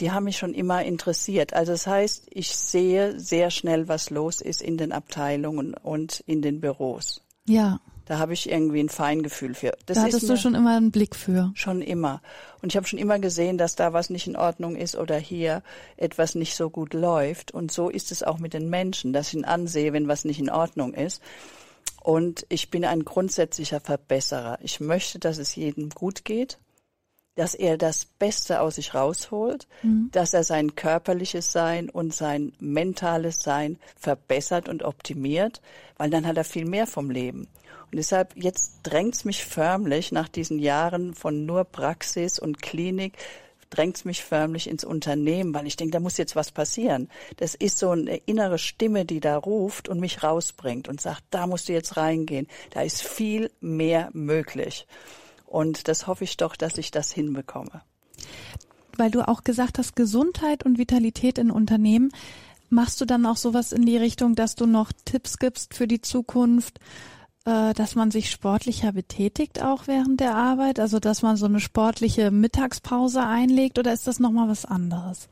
die 0.00 0.12
haben 0.12 0.24
mich 0.24 0.38
schon 0.38 0.54
immer 0.54 0.84
interessiert. 0.84 1.54
Also 1.54 1.72
das 1.72 1.86
heißt, 1.86 2.28
ich 2.30 2.54
sehe 2.56 3.18
sehr 3.18 3.50
schnell, 3.50 3.88
was 3.88 4.10
los 4.10 4.40
ist 4.40 4.62
in 4.62 4.76
den 4.76 4.92
Abteilungen 4.92 5.74
und 5.74 6.20
in 6.26 6.42
den 6.42 6.60
Büros. 6.60 7.22
Ja. 7.46 7.80
Da 8.04 8.18
habe 8.18 8.32
ich 8.32 8.48
irgendwie 8.48 8.80
ein 8.80 8.88
Feingefühl 8.88 9.54
für. 9.54 9.76
Das 9.84 9.98
da 9.98 10.04
hattest 10.04 10.28
du 10.28 10.36
schon 10.38 10.54
immer 10.54 10.76
einen 10.76 10.90
Blick 10.90 11.14
für. 11.14 11.50
Schon 11.54 11.82
immer. 11.82 12.22
Und 12.62 12.72
ich 12.72 12.76
habe 12.76 12.86
schon 12.86 12.98
immer 12.98 13.18
gesehen, 13.18 13.58
dass 13.58 13.76
da 13.76 13.92
was 13.92 14.08
nicht 14.08 14.26
in 14.26 14.36
Ordnung 14.36 14.76
ist 14.76 14.96
oder 14.96 15.18
hier 15.18 15.62
etwas 15.98 16.34
nicht 16.34 16.54
so 16.54 16.70
gut 16.70 16.94
läuft. 16.94 17.50
Und 17.52 17.70
so 17.70 17.90
ist 17.90 18.10
es 18.10 18.22
auch 18.22 18.38
mit 18.38 18.54
den 18.54 18.70
Menschen, 18.70 19.12
dass 19.12 19.28
ich 19.28 19.34
ihn 19.34 19.44
ansehe, 19.44 19.92
wenn 19.92 20.08
was 20.08 20.24
nicht 20.24 20.40
in 20.40 20.48
Ordnung 20.48 20.94
ist. 20.94 21.20
Und 22.02 22.46
ich 22.48 22.70
bin 22.70 22.86
ein 22.86 23.04
grundsätzlicher 23.04 23.80
Verbesserer. 23.80 24.58
Ich 24.62 24.80
möchte, 24.80 25.18
dass 25.18 25.36
es 25.36 25.54
jedem 25.54 25.90
gut 25.90 26.24
geht 26.24 26.58
dass 27.38 27.54
er 27.54 27.78
das 27.78 28.04
Beste 28.04 28.60
aus 28.60 28.74
sich 28.74 28.94
rausholt, 28.94 29.68
mhm. 29.84 30.08
dass 30.10 30.34
er 30.34 30.42
sein 30.42 30.74
körperliches 30.74 31.52
Sein 31.52 31.88
und 31.88 32.12
sein 32.12 32.52
mentales 32.58 33.40
Sein 33.40 33.78
verbessert 33.96 34.68
und 34.68 34.82
optimiert, 34.82 35.62
weil 35.98 36.10
dann 36.10 36.26
hat 36.26 36.36
er 36.36 36.42
viel 36.42 36.64
mehr 36.64 36.88
vom 36.88 37.10
Leben. 37.10 37.46
Und 37.90 37.96
deshalb, 37.96 38.34
jetzt 38.34 38.80
drängt's 38.82 39.24
mich 39.24 39.44
förmlich 39.44 40.10
nach 40.10 40.28
diesen 40.28 40.58
Jahren 40.58 41.14
von 41.14 41.46
nur 41.46 41.62
Praxis 41.62 42.40
und 42.40 42.60
Klinik, 42.60 43.16
drängt's 43.70 44.04
mich 44.04 44.24
förmlich 44.24 44.68
ins 44.68 44.82
Unternehmen, 44.82 45.54
weil 45.54 45.68
ich 45.68 45.76
denke, 45.76 45.92
da 45.92 46.00
muss 46.00 46.16
jetzt 46.16 46.34
was 46.34 46.50
passieren. 46.50 47.08
Das 47.36 47.54
ist 47.54 47.78
so 47.78 47.90
eine 47.90 48.16
innere 48.16 48.58
Stimme, 48.58 49.04
die 49.04 49.20
da 49.20 49.36
ruft 49.36 49.88
und 49.88 50.00
mich 50.00 50.24
rausbringt 50.24 50.88
und 50.88 51.00
sagt, 51.00 51.22
da 51.30 51.46
musst 51.46 51.68
du 51.68 51.72
jetzt 51.72 51.96
reingehen. 51.96 52.48
Da 52.70 52.82
ist 52.82 53.00
viel 53.00 53.52
mehr 53.60 54.10
möglich. 54.12 54.88
Und 55.48 55.88
das 55.88 56.06
hoffe 56.06 56.24
ich 56.24 56.36
doch, 56.36 56.56
dass 56.56 56.76
ich 56.76 56.90
das 56.90 57.10
hinbekomme. 57.10 57.82
Weil 58.96 59.10
du 59.10 59.26
auch 59.26 59.44
gesagt 59.44 59.78
hast, 59.78 59.96
Gesundheit 59.96 60.64
und 60.64 60.78
Vitalität 60.78 61.38
in 61.38 61.50
Unternehmen. 61.50 62.10
Machst 62.68 63.00
du 63.00 63.06
dann 63.06 63.24
auch 63.24 63.38
sowas 63.38 63.72
in 63.72 63.86
die 63.86 63.96
Richtung, 63.96 64.34
dass 64.34 64.54
du 64.54 64.66
noch 64.66 64.92
Tipps 65.06 65.38
gibst 65.38 65.72
für 65.72 65.86
die 65.86 66.02
Zukunft, 66.02 66.80
äh, 67.46 67.72
dass 67.72 67.94
man 67.94 68.10
sich 68.10 68.30
sportlicher 68.30 68.92
betätigt 68.92 69.62
auch 69.62 69.86
während 69.86 70.20
der 70.20 70.34
Arbeit? 70.34 70.80
Also 70.80 70.98
dass 70.98 71.22
man 71.22 71.36
so 71.36 71.46
eine 71.46 71.60
sportliche 71.60 72.30
Mittagspause 72.30 73.24
einlegt 73.24 73.78
oder 73.78 73.94
ist 73.94 74.06
das 74.06 74.20
nochmal 74.20 74.48
was 74.48 74.66
anderes? 74.66 75.28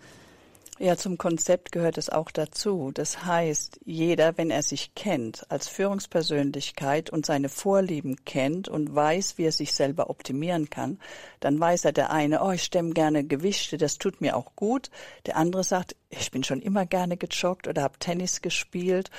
Ja, 0.79 0.95
zum 0.95 1.17
Konzept 1.17 1.73
gehört 1.73 1.97
es 1.97 2.11
auch 2.11 2.31
dazu. 2.31 2.91
Das 2.93 3.25
heißt, 3.25 3.81
jeder, 3.87 4.37
wenn 4.37 4.51
er 4.51 4.63
sich 4.63 4.95
kennt 4.95 5.51
als 5.51 5.69
Führungspersönlichkeit 5.69 7.09
und 7.09 7.25
seine 7.25 7.49
Vorlieben 7.49 8.17
kennt 8.27 8.69
und 8.69 8.95
weiß, 8.95 9.39
wie 9.39 9.45
er 9.45 9.53
sich 9.53 9.73
selber 9.73 10.11
optimieren 10.11 10.69
kann, 10.69 10.99
dann 11.41 11.59
weiß 11.59 11.87
er 11.87 11.93
der 11.93 12.11
eine, 12.11 12.43
oh, 12.43 12.51
ich 12.51 12.63
stemme 12.63 12.91
gerne 12.91 13.25
Gewichte, 13.25 13.79
das 13.79 13.97
tut 13.97 14.21
mir 14.21 14.37
auch 14.37 14.55
gut. 14.55 14.91
Der 15.25 15.39
andere 15.39 15.65
sagt, 15.65 15.97
ich 16.11 16.31
bin 16.31 16.45
schon 16.45 16.61
immer 16.61 16.85
gerne 16.85 17.17
gejoggt 17.17 17.69
oder 17.69 17.83
habe 17.83 17.99
Tennis 17.99 18.43
gespielt 18.43 19.11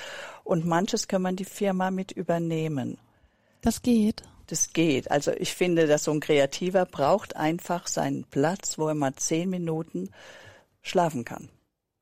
und 0.44 0.64
manches 0.64 1.08
kann 1.08 1.22
man 1.22 1.34
die 1.34 1.44
Firma 1.44 1.90
mit 1.90 2.12
übernehmen. 2.12 2.98
Das 3.62 3.82
geht. 3.82 4.22
Das 4.46 4.72
geht. 4.72 5.10
Also 5.10 5.32
ich 5.32 5.52
finde, 5.54 5.88
dass 5.88 6.04
so 6.04 6.12
ein 6.12 6.20
Kreativer 6.20 6.86
braucht 6.86 7.34
einfach 7.34 7.88
seinen 7.88 8.22
Platz, 8.24 8.78
wo 8.78 8.86
er 8.86 8.94
mal 8.94 9.14
zehn 9.16 9.50
Minuten 9.50 10.10
schlafen 10.88 11.24
kann. 11.24 11.48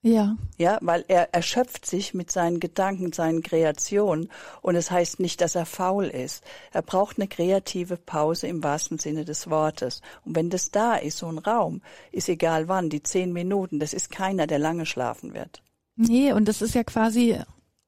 Ja. 0.07 0.37
Ja, 0.57 0.79
weil 0.83 1.05
er 1.09 1.35
erschöpft 1.35 1.85
sich 1.85 2.15
mit 2.15 2.31
seinen 2.31 2.61
Gedanken, 2.61 3.13
seinen 3.13 3.43
Kreationen 3.43 4.31
und 4.63 4.77
es 4.77 4.91
heißt 4.93 5.19
nicht, 5.19 5.41
dass 5.41 5.57
er 5.57 5.67
faul 5.67 6.05
ist. 6.05 6.45
Er 6.73 6.83
braucht 6.83 7.19
eine 7.19 7.27
kreative 7.27 7.97
Pause 7.97 8.47
im 8.47 8.63
wahrsten 8.63 9.01
Sinne 9.01 9.25
des 9.25 9.51
Wortes. 9.51 10.03
Und 10.25 10.37
wenn 10.37 10.49
das 10.49 10.71
da 10.71 10.95
ist, 10.95 11.19
so 11.19 11.27
ein 11.27 11.39
Raum, 11.39 11.83
ist 12.13 12.29
egal 12.29 12.69
wann, 12.69 12.89
die 12.89 13.03
zehn 13.03 13.33
Minuten, 13.33 13.81
das 13.81 13.93
ist 13.93 14.11
keiner, 14.11 14.47
der 14.47 14.61
lange 14.61 14.87
schlafen 14.87 15.35
wird. 15.35 15.61
Nee, 15.97 16.33
und 16.33 16.47
das 16.47 16.63
ist 16.63 16.77
ja 16.77 16.85
quasi, 16.85 17.41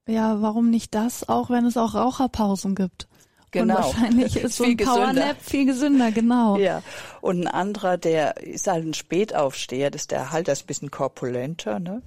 ja, 0.09 0.43
warum 0.43 0.71
nicht 0.71 0.97
das, 0.97 1.29
auch 1.29 1.51
wenn 1.51 1.67
es 1.67 1.77
auch 1.77 1.95
Raucherpausen 1.95 2.75
gibt? 2.75 3.07
Genau. 3.51 3.77
Und 3.77 3.83
wahrscheinlich 3.85 4.37
ist 4.37 4.57
so 4.57 4.65
Viel 4.65 4.73
ein 4.73 4.77
gesünder. 4.77 5.01
Powernap 5.01 5.37
viel 5.41 5.67
gesünder, 5.67 6.13
genau. 6.13 6.57
Ja, 6.59 6.83
und 7.21 7.41
ein 7.43 7.49
anderer, 7.49 7.97
der 7.97 8.37
ist 8.39 8.67
halt 8.67 8.85
ein 8.85 8.95
Spätaufsteher, 8.95 9.91
das 9.91 10.03
ist 10.03 10.11
der 10.11 10.31
halt, 10.33 10.47
der 10.49 10.53
ist 10.53 10.65
ein 10.65 10.67
bisschen 10.67 10.91
korpulenter, 10.91 11.79
ne? 11.79 12.03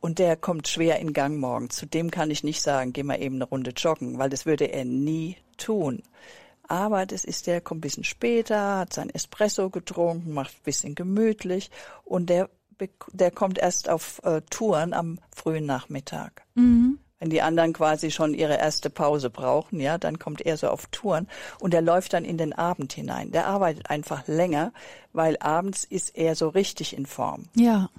Und 0.00 0.18
der 0.18 0.36
kommt 0.36 0.66
schwer 0.66 0.98
in 0.98 1.12
Gang 1.12 1.38
morgen. 1.38 1.70
Zu 1.70 1.86
dem 1.86 2.10
kann 2.10 2.30
ich 2.30 2.42
nicht 2.42 2.60
sagen, 2.60 2.92
geh 2.92 3.04
mal 3.04 3.22
eben 3.22 3.36
eine 3.36 3.44
Runde 3.44 3.70
joggen, 3.70 4.18
weil 4.18 4.30
das 4.30 4.46
würde 4.46 4.64
er 4.64 4.84
nie 4.84 5.36
tun. 5.58 6.02
Aber 6.66 7.06
das 7.06 7.24
ist 7.24 7.46
der, 7.46 7.60
kommt 7.60 7.78
ein 7.78 7.82
bisschen 7.82 8.04
später, 8.04 8.78
hat 8.78 8.92
sein 8.94 9.10
Espresso 9.10 9.68
getrunken, 9.70 10.32
macht 10.32 10.54
ein 10.54 10.64
bisschen 10.64 10.94
gemütlich 10.94 11.70
und 12.04 12.30
der, 12.30 12.48
der 13.12 13.30
kommt 13.30 13.58
erst 13.58 13.88
auf 13.88 14.20
äh, 14.24 14.40
Touren 14.50 14.92
am 14.92 15.18
frühen 15.34 15.66
Nachmittag. 15.66 16.42
Wenn 17.22 17.30
die 17.30 17.40
anderen 17.40 17.72
quasi 17.72 18.10
schon 18.10 18.34
ihre 18.34 18.56
erste 18.56 18.90
Pause 18.90 19.30
brauchen, 19.30 19.78
ja, 19.78 19.96
dann 19.96 20.18
kommt 20.18 20.40
er 20.40 20.56
so 20.56 20.66
auf 20.66 20.86
Touren 20.86 21.28
und 21.60 21.72
er 21.72 21.80
läuft 21.80 22.14
dann 22.14 22.24
in 22.24 22.36
den 22.36 22.52
Abend 22.52 22.94
hinein. 22.94 23.30
Der 23.30 23.46
arbeitet 23.46 23.90
einfach 23.90 24.26
länger, 24.26 24.72
weil 25.12 25.36
abends 25.38 25.84
ist 25.84 26.16
er 26.16 26.34
so 26.34 26.48
richtig 26.48 26.96
in 26.96 27.06
Form. 27.06 27.44
Ja. 27.54 27.90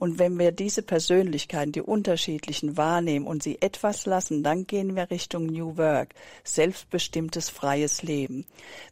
Und 0.00 0.18
wenn 0.18 0.38
wir 0.38 0.50
diese 0.50 0.80
Persönlichkeiten, 0.80 1.72
die 1.72 1.82
unterschiedlichen 1.82 2.78
wahrnehmen 2.78 3.26
und 3.26 3.42
sie 3.42 3.60
etwas 3.60 4.06
lassen, 4.06 4.42
dann 4.42 4.66
gehen 4.66 4.96
wir 4.96 5.10
Richtung 5.10 5.44
New 5.44 5.76
Work, 5.76 6.14
selbstbestimmtes 6.42 7.50
freies 7.50 8.02
Leben. 8.02 8.46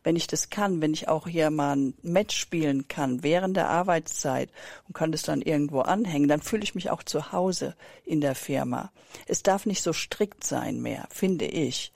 Wenn 0.04 0.16
ich 0.16 0.26
das 0.26 0.50
kann, 0.50 0.82
wenn 0.82 0.92
ich 0.92 1.08
auch 1.08 1.26
hier 1.26 1.48
mal 1.48 1.76
ein 1.76 1.94
Match 2.02 2.36
spielen 2.36 2.88
kann 2.88 3.22
während 3.22 3.56
der 3.56 3.70
Arbeitszeit 3.70 4.50
und 4.86 4.92
kann 4.92 5.10
das 5.10 5.22
dann 5.22 5.40
irgendwo 5.40 5.80
anhängen, 5.80 6.28
dann 6.28 6.42
fühle 6.42 6.62
ich 6.62 6.74
mich 6.74 6.90
auch 6.90 7.02
zu 7.02 7.32
Hause 7.32 7.74
in 8.04 8.20
der 8.20 8.34
Firma. 8.34 8.92
Es 9.26 9.42
darf 9.42 9.64
nicht 9.64 9.82
so 9.82 9.94
strikt 9.94 10.44
sein 10.44 10.82
mehr, 10.82 11.08
finde 11.10 11.46
ich. 11.46 11.90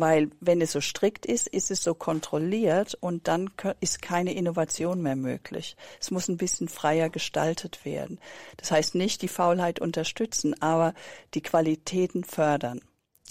Weil 0.00 0.30
wenn 0.40 0.60
es 0.60 0.72
so 0.72 0.80
strikt 0.80 1.26
ist, 1.26 1.48
ist 1.48 1.70
es 1.70 1.82
so 1.82 1.92
kontrolliert 1.94 2.94
und 3.00 3.26
dann 3.26 3.50
ist 3.80 4.00
keine 4.02 4.32
Innovation 4.34 5.02
mehr 5.02 5.16
möglich. 5.16 5.76
Es 6.00 6.10
muss 6.10 6.28
ein 6.28 6.36
bisschen 6.36 6.68
freier 6.68 7.08
gestaltet 7.10 7.84
werden. 7.84 8.20
Das 8.58 8.70
heißt 8.70 8.94
nicht 8.94 9.22
die 9.22 9.28
Faulheit 9.28 9.80
unterstützen, 9.80 10.60
aber 10.62 10.94
die 11.34 11.40
Qualitäten 11.40 12.22
fördern. 12.24 12.80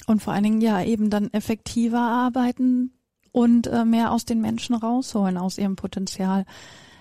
Und 0.07 0.21
vor 0.21 0.33
allen 0.33 0.43
Dingen 0.43 0.62
ja 0.62 0.83
eben 0.83 1.09
dann 1.09 1.31
effektiver 1.33 2.00
arbeiten 2.00 2.91
und 3.31 3.67
äh, 3.67 3.86
mehr 3.86 4.12
aus 4.12 4.25
den 4.25 4.41
Menschen 4.41 4.75
rausholen, 4.75 5.38
aus 5.38 5.57
ihrem 5.57 5.75
Potenzial. 5.75 6.45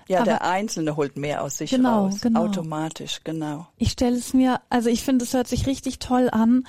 Ja, 0.08 0.18
Aber- 0.18 0.26
der 0.26 0.44
Einzelne 0.44 0.96
holt 0.96 1.16
mehr 1.16 1.42
aus 1.42 1.58
sich 1.58 1.70
Genau, 1.70 2.04
raus. 2.04 2.20
genau. 2.20 2.44
Automatisch, 2.44 3.20
genau. 3.24 3.66
Ich 3.76 3.90
stelle 3.90 4.16
es 4.16 4.32
mir, 4.32 4.60
also 4.70 4.88
ich 4.88 5.02
finde, 5.02 5.24
es 5.24 5.34
hört 5.34 5.48
sich 5.48 5.66
richtig 5.66 5.98
toll 5.98 6.28
an. 6.30 6.64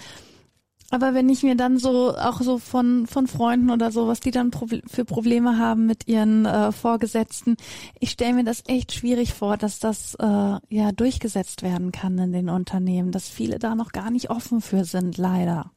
Aber 0.89 1.13
wenn 1.13 1.27
ich 1.27 1.43
mir 1.43 1.55
dann 1.55 1.77
so 1.77 2.15
auch 2.15 2.39
so 2.41 2.59
von 2.59 3.07
von 3.07 3.27
Freunden 3.27 3.71
oder 3.71 3.91
so, 3.91 4.07
was 4.07 4.21
die 4.21 4.31
dann 4.31 4.51
Proble 4.51 4.81
für 4.87 5.03
Probleme 5.03 5.57
haben 5.57 5.85
mit 5.85 6.07
ihren 6.07 6.45
äh, 6.45 6.71
Vorgesetzten, 6.71 7.57
ich 7.99 8.11
stelle 8.11 8.33
mir 8.33 8.43
das 8.45 8.63
echt 8.67 8.93
schwierig 8.93 9.33
vor, 9.33 9.57
dass 9.57 9.79
das 9.79 10.15
äh, 10.15 10.25
ja 10.25 10.91
durchgesetzt 10.95 11.61
werden 11.61 11.91
kann 11.91 12.17
in 12.17 12.31
den 12.31 12.49
Unternehmen, 12.49 13.11
dass 13.11 13.27
viele 13.27 13.59
da 13.59 13.75
noch 13.75 13.91
gar 13.91 14.11
nicht 14.11 14.29
offen 14.29 14.61
für 14.61 14.85
sind, 14.85 15.17
leider. 15.17 15.71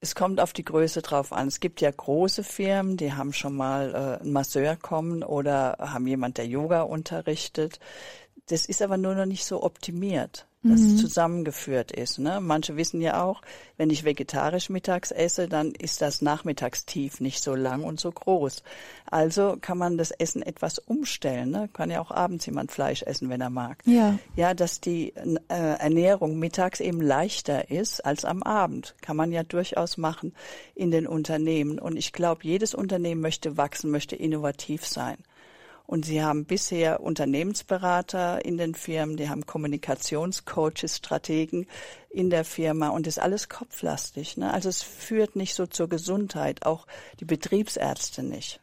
Es 0.00 0.16
kommt 0.16 0.40
auf 0.40 0.52
die 0.52 0.64
Größe 0.64 1.00
drauf 1.00 1.32
an. 1.32 1.46
Es 1.46 1.60
gibt 1.60 1.80
ja 1.80 1.90
große 1.90 2.42
Firmen, 2.42 2.96
die 2.96 3.12
haben 3.12 3.32
schon 3.32 3.56
mal 3.56 3.94
äh, 3.94 4.22
einen 4.22 4.32
Masseur 4.32 4.76
kommen 4.76 5.22
oder 5.22 5.76
haben 5.78 6.06
jemand, 6.08 6.38
der 6.38 6.46
Yoga 6.46 6.82
unterrichtet. 6.82 7.78
Das 8.48 8.66
ist 8.66 8.82
aber 8.82 8.96
nur 8.96 9.14
noch 9.14 9.26
nicht 9.26 9.44
so 9.44 9.62
optimiert, 9.62 10.46
dass 10.64 10.80
es 10.80 10.96
zusammengeführt 10.98 11.90
ist. 11.90 12.18
Ne? 12.18 12.38
Manche 12.40 12.76
wissen 12.76 13.00
ja 13.00 13.22
auch, 13.22 13.42
wenn 13.76 13.90
ich 13.90 14.04
vegetarisch 14.04 14.70
mittags 14.70 15.10
esse, 15.10 15.48
dann 15.48 15.72
ist 15.72 16.00
das 16.00 16.22
Nachmittagstief 16.22 17.20
nicht 17.20 17.42
so 17.42 17.54
lang 17.54 17.82
und 17.82 17.98
so 17.98 18.12
groß. 18.12 18.62
Also 19.10 19.56
kann 19.60 19.76
man 19.76 19.98
das 19.98 20.12
Essen 20.12 20.40
etwas 20.40 20.78
umstellen. 20.78 21.50
Ne? 21.50 21.68
Kann 21.72 21.90
ja 21.90 22.00
auch 22.00 22.12
abends 22.12 22.46
jemand 22.46 22.70
Fleisch 22.70 23.02
essen, 23.02 23.28
wenn 23.28 23.40
er 23.40 23.50
mag. 23.50 23.82
Ja. 23.86 24.18
Ja, 24.36 24.54
dass 24.54 24.80
die 24.80 25.14
äh, 25.16 25.36
Ernährung 25.48 26.38
mittags 26.38 26.78
eben 26.78 27.00
leichter 27.00 27.70
ist 27.70 28.04
als 28.04 28.24
am 28.24 28.42
Abend. 28.44 28.94
Kann 29.02 29.16
man 29.16 29.32
ja 29.32 29.42
durchaus 29.42 29.96
machen 29.96 30.32
in 30.76 30.92
den 30.92 31.08
Unternehmen. 31.08 31.80
Und 31.80 31.96
ich 31.96 32.12
glaube, 32.12 32.42
jedes 32.44 32.72
Unternehmen 32.72 33.20
möchte 33.20 33.56
wachsen, 33.56 33.90
möchte 33.90 34.14
innovativ 34.14 34.86
sein. 34.86 35.16
Und 35.86 36.06
sie 36.06 36.22
haben 36.22 36.44
bisher 36.46 37.00
Unternehmensberater 37.00 38.44
in 38.44 38.56
den 38.56 38.74
Firmen, 38.74 39.16
die 39.16 39.28
haben 39.28 39.44
Kommunikationscoaches, 39.46 40.96
Strategen 40.98 41.66
in 42.08 42.30
der 42.30 42.44
Firma 42.44 42.88
und 42.88 43.06
das 43.06 43.16
ist 43.16 43.22
alles 43.22 43.48
kopflastig. 43.48 44.36
Ne? 44.36 44.52
Also 44.52 44.68
es 44.68 44.82
führt 44.82 45.36
nicht 45.36 45.54
so 45.54 45.66
zur 45.66 45.88
Gesundheit, 45.88 46.64
auch 46.64 46.86
die 47.20 47.24
Betriebsärzte 47.24 48.22
nicht. 48.22 48.60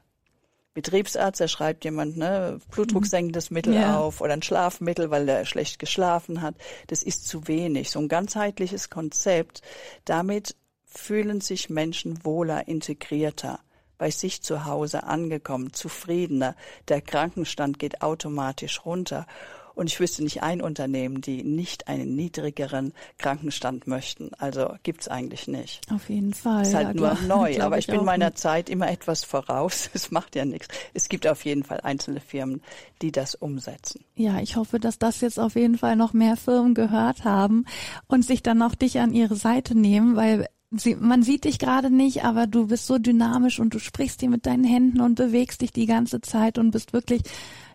Betriebsarzt, 0.74 1.42
da 1.42 1.48
schreibt 1.48 1.84
jemand, 1.84 2.16
ne, 2.16 2.60
blutdrucksenkendes 2.72 3.52
Mittel 3.52 3.74
Ja. 3.74 4.00
auf 4.00 4.22
oder 4.22 4.34
ein 4.34 4.42
Schlafmittel, 4.44 5.10
weil 5.10 5.26
der 5.26 5.44
schlecht 5.46 5.80
geschlafen 5.80 6.42
hat. 6.42 6.56
Das 6.88 7.04
ist 7.04 7.28
zu 7.28 7.48
wenig. 7.48 7.90
So 7.90 8.00
ein 8.00 8.08
ganzheitliches 8.08 8.90
Konzept. 8.90 9.62
Damit 10.06 10.56
fühlen 10.86 11.42
sich 11.42 11.70
Menschen 11.70 12.24
wohler, 12.24 12.68
integrierter, 12.68 13.60
bei 14.00 14.10
sich 14.10 14.42
zu 14.42 14.66
Hause 14.66 15.04
angekommen, 15.04 15.74
zufriedener. 15.74 16.56
Der 16.88 17.02
Krankenstand 17.02 17.78
geht 17.78 18.02
automatisch 18.02 18.84
runter. 18.86 19.28
Und 19.76 19.88
ich 19.88 20.00
wüsste 20.02 20.24
nicht 20.24 20.44
ein 20.44 20.62
Unternehmen, 20.62 21.22
die 21.22 21.42
nicht 21.42 21.88
einen 21.88 22.14
niedrigeren 22.14 22.92
Krankenstand 23.18 23.88
möchten. 23.88 24.32
Also 24.38 24.76
gibt's 24.84 25.08
eigentlich 25.08 25.48
nicht. 25.48 25.82
Auf 25.90 26.10
jeden 26.10 26.34
Fall. 26.34 26.64
Ist 26.64 26.74
halt 26.74 26.88
ja, 26.88 26.94
nur 26.94 27.10
glaub- 27.26 27.28
neu, 27.28 27.62
aber 27.62 27.78
ich, 27.78 27.88
bin 27.88 28.00
auch. 28.00 28.04
meiner 28.04 28.36
Zeit 28.36 28.70
immer 28.70 28.90
etwas 28.90 29.24
voraus. 29.24 29.90
Es 30.00 30.12
macht 30.12 30.36
ja 30.36 30.44
nichts. 30.44 30.68
Es 30.94 31.08
gibt 31.08 31.28
auf 31.28 31.46
jeden 31.46 31.64
Fall 31.64 31.80
einzelne 31.82 32.20
Firmen, 32.20 32.62
die 33.02 33.12
das 33.12 33.36
umsetzen. 33.36 34.04
Ja, 34.16 34.40
ich 34.40 34.56
hoffe, 34.56 34.80
dass 34.80 35.00
das 35.00 35.22
jetzt 35.22 35.40
auf 35.40 35.56
jeden 35.56 35.78
Fall 35.78 35.96
noch 35.96 36.12
mehr 36.14 36.36
Firmen 36.36 36.74
gehört 36.74 37.24
haben 37.24 37.66
und 38.08 38.26
sich 38.26 38.44
dann 38.44 38.62
auch 38.62 38.76
dich 38.76 39.00
an 39.00 39.14
ihre 39.14 39.36
Seite 39.36 39.78
nehmen, 39.78 40.16
weil 40.16 40.48
sie, 40.72 40.96
man 40.96 41.24
sieht 41.24 41.46
dich 41.46 41.60
gerade 41.60 41.90
nicht, 41.90 42.24
aber 42.24 42.48
du 42.48 42.68
bist 42.68 42.86
so 42.88 42.98
dynamisch 42.98 43.60
und 43.60 43.74
du 43.74 43.80
sprichst 43.80 44.22
dir 44.22 44.30
mit 44.30 44.46
deinen 44.46 44.64
Händen 44.64 45.02
und 45.02 45.16
bewegst 45.16 45.62
dich 45.62 45.72
die 45.72 45.86
ganze 45.86 46.22
Zeit 46.22 46.58
und 46.58 46.72
bist 46.72 46.94
wirklich, 46.94 47.24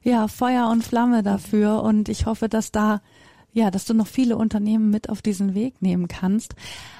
ja, 0.02 0.28
Feuer 0.28 0.68
und 0.68 0.84
Flamme 0.84 1.22
dafür 1.22 1.82
und 1.82 2.08
ich 2.08 2.26
hoffe, 2.26 2.48
dass 2.48 2.70
da, 2.70 3.00
ja, 3.52 3.70
dass 3.70 3.84
du 3.84 3.94
noch 3.94 4.06
viele 4.06 4.36
Unternehmen 4.36 4.90
mit 4.90 5.08
auf 5.08 5.22
diesen 5.22 5.54
Weg 5.54 5.82
nehmen 5.82 6.08
kannst. 6.08 6.54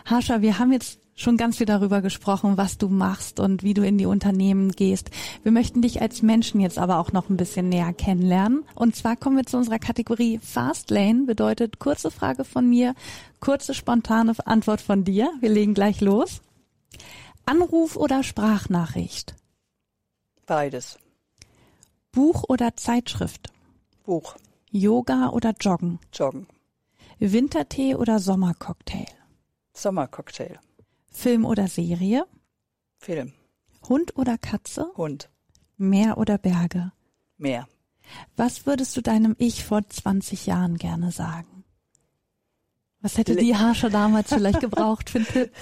Harsha, 0.05 0.41
wir 0.43 0.59
haben 0.59 0.73
jetzt 0.73 1.01
schon 1.14 1.37
ganz 1.37 1.59
viel 1.59 1.66
darüber 1.66 2.02
gesprochen, 2.02 2.56
was 2.56 2.78
du 2.78 2.88
machst 2.88 3.40
und 3.40 3.62
wie 3.62 3.75
du 3.75 3.87
in 3.87 3.99
die 3.99 4.06
Unternehmen 4.06 4.73
gehst. 4.73 5.11
Wir 5.42 5.52
möchten 5.52 5.83
dich 5.83 6.00
als 6.00 6.23
Menschen 6.23 6.61
jetzt 6.61 6.78
aber 6.78 6.99
auch 6.99 7.12
noch 7.12 7.28
ein 7.28 7.37
bisschen 7.37 7.68
näher 7.68 7.92
kennenlernen. 7.92 8.64
Und 8.75 8.97
zwar 8.97 9.16
kommen 9.16 9.37
wir 9.37 9.47
zu 9.47 9.56
unserer 9.56 9.78
Kategorie 9.78 10.38
Fastlane, 10.38 11.25
bedeutet 11.26 11.78
kurze 11.78 12.11
Frage 12.11 12.44
von 12.44 12.68
mir, 12.68 12.94
kurze 13.40 13.75
spontane 13.75 14.35
Antwort 14.44 14.80
von 14.80 15.04
dir. 15.04 15.30
Wir 15.40 15.50
legen 15.50 15.75
gleich 15.75 16.00
los. 16.00 16.40
Anruf 17.47 17.97
oder 17.97 18.23
Sprachnachricht? 18.23 19.35
Beides. 20.47 20.99
Buch 22.11 22.44
oder 22.49 22.76
Zeitschrift? 22.76 23.52
Buch, 24.04 24.37
Yoga 24.71 25.30
oder 25.30 25.52
Joggen? 25.61 25.99
Joggen, 26.12 26.47
Wintertee 27.18 27.94
oder 27.94 28.18
Sommercocktail? 28.18 29.06
Sommercocktail, 29.73 30.59
Film 31.14 31.44
oder 31.47 31.68
Serie? 31.68 32.26
Film, 32.99 33.33
Hund 33.88 34.16
oder 34.18 34.37
Katze? 34.37 34.90
Hund, 34.97 35.30
Meer 35.76 36.18
oder 36.18 36.38
Berge? 36.38 36.92
Meer. 37.38 37.68
Was 38.37 38.66
würdest 38.66 38.97
du 38.97 39.00
deinem 39.00 39.35
Ich 39.38 39.64
vor 39.64 39.88
20 39.88 40.47
Jahren 40.47 40.76
gerne 40.76 41.11
sagen? 41.11 41.64
Was 43.00 43.18
hätte 43.18 43.37
die 43.37 43.56
Harsche 43.56 43.90
damals 43.90 44.28
vielleicht 44.33 44.61
gebraucht 44.61 45.11
für 45.11 45.18
einen 45.18 45.26
Tipp? 45.26 45.52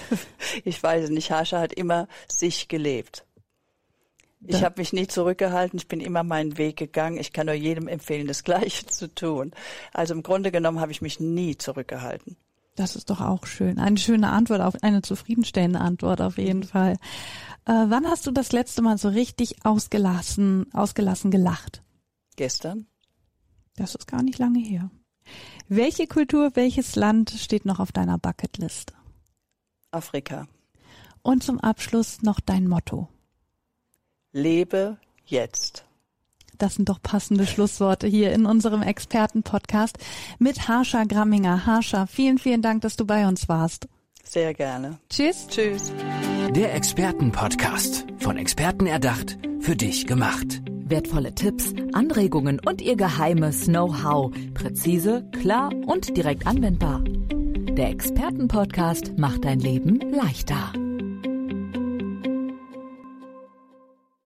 Ich 0.63 0.81
weiß 0.81 1.05
es 1.05 1.09
nicht, 1.09 1.31
Harsha 1.31 1.59
hat 1.59 1.73
immer 1.73 2.07
sich 2.27 2.67
gelebt. 2.67 3.25
Ich 4.45 4.63
habe 4.63 4.81
mich 4.81 4.91
nie 4.91 5.07
zurückgehalten, 5.07 5.79
ich 5.79 5.87
bin 5.87 6.01
immer 6.01 6.23
meinen 6.23 6.57
Weg 6.57 6.75
gegangen. 6.77 7.17
Ich 7.17 7.31
kann 7.31 7.45
nur 7.45 7.55
jedem 7.55 7.87
empfehlen, 7.87 8.27
das 8.27 8.43
Gleiche 8.45 8.85
zu 8.85 9.13
tun. 9.13 9.51
Also 9.93 10.13
im 10.13 10.23
Grunde 10.23 10.51
genommen 10.51 10.79
habe 10.79 10.91
ich 10.91 11.01
mich 11.01 11.19
nie 11.19 11.57
zurückgehalten. 11.57 12.35
Das 12.75 12.95
ist 12.95 13.09
doch 13.09 13.21
auch 13.21 13.45
schön. 13.45 13.77
Eine 13.77 13.97
schöne 13.97 14.31
Antwort 14.31 14.61
auf 14.61 14.81
eine 14.81 15.01
zufriedenstellende 15.01 15.79
Antwort 15.79 16.21
auf 16.21 16.37
jeden 16.37 16.63
Fall. 16.63 16.93
Äh, 17.65 17.85
wann 17.87 18.07
hast 18.07 18.25
du 18.25 18.31
das 18.31 18.51
letzte 18.51 18.81
Mal 18.81 18.97
so 18.97 19.09
richtig 19.09 19.65
ausgelassen, 19.65 20.65
ausgelassen 20.73 21.29
gelacht? 21.29 21.83
Gestern 22.35 22.87
Das 23.75 23.95
ist 23.95 24.07
gar 24.07 24.23
nicht 24.23 24.39
lange 24.39 24.59
her. 24.59 24.89
Welche 25.67 26.07
Kultur, 26.07 26.51
welches 26.55 26.95
Land 26.95 27.29
steht 27.31 27.65
noch 27.65 27.79
auf 27.79 27.91
deiner 27.91 28.17
Bucketlist? 28.17 28.93
Afrika. 29.91 30.47
Und 31.21 31.43
zum 31.43 31.59
Abschluss 31.59 32.21
noch 32.21 32.39
dein 32.39 32.67
Motto. 32.67 33.07
Lebe 34.31 34.97
jetzt. 35.25 35.85
Das 36.57 36.75
sind 36.75 36.89
doch 36.89 37.01
passende 37.01 37.45
Schlussworte 37.45 38.07
hier 38.07 38.33
in 38.33 38.45
unserem 38.45 38.81
Experten-Podcast 38.81 39.97
mit 40.39 40.67
Harsha 40.67 41.03
Gramminger. 41.03 41.65
Harsha, 41.65 42.05
vielen, 42.05 42.37
vielen 42.37 42.61
Dank, 42.61 42.81
dass 42.81 42.95
du 42.95 43.05
bei 43.05 43.27
uns 43.27 43.49
warst. 43.49 43.87
Sehr 44.23 44.53
gerne. 44.53 44.97
Tschüss. 45.09 45.47
Tschüss. 45.47 45.91
Der 46.55 46.73
Expertenpodcast. 46.73 48.05
Von 48.19 48.37
Experten 48.37 48.87
erdacht, 48.87 49.37
für 49.59 49.75
dich 49.75 50.07
gemacht. 50.07 50.61
Wertvolle 50.85 51.33
Tipps, 51.33 51.73
Anregungen 51.93 52.59
und 52.65 52.81
ihr 52.81 52.95
geheimes 52.95 53.65
Know-how. 53.65 54.31
Präzise, 54.53 55.27
klar 55.31 55.71
und 55.85 56.15
direkt 56.15 56.47
anwendbar. 56.47 57.01
Der 57.03 57.89
Expertenpodcast 57.89 59.17
macht 59.17 59.45
dein 59.45 59.59
Leben 59.59 59.99
leichter. 60.11 60.73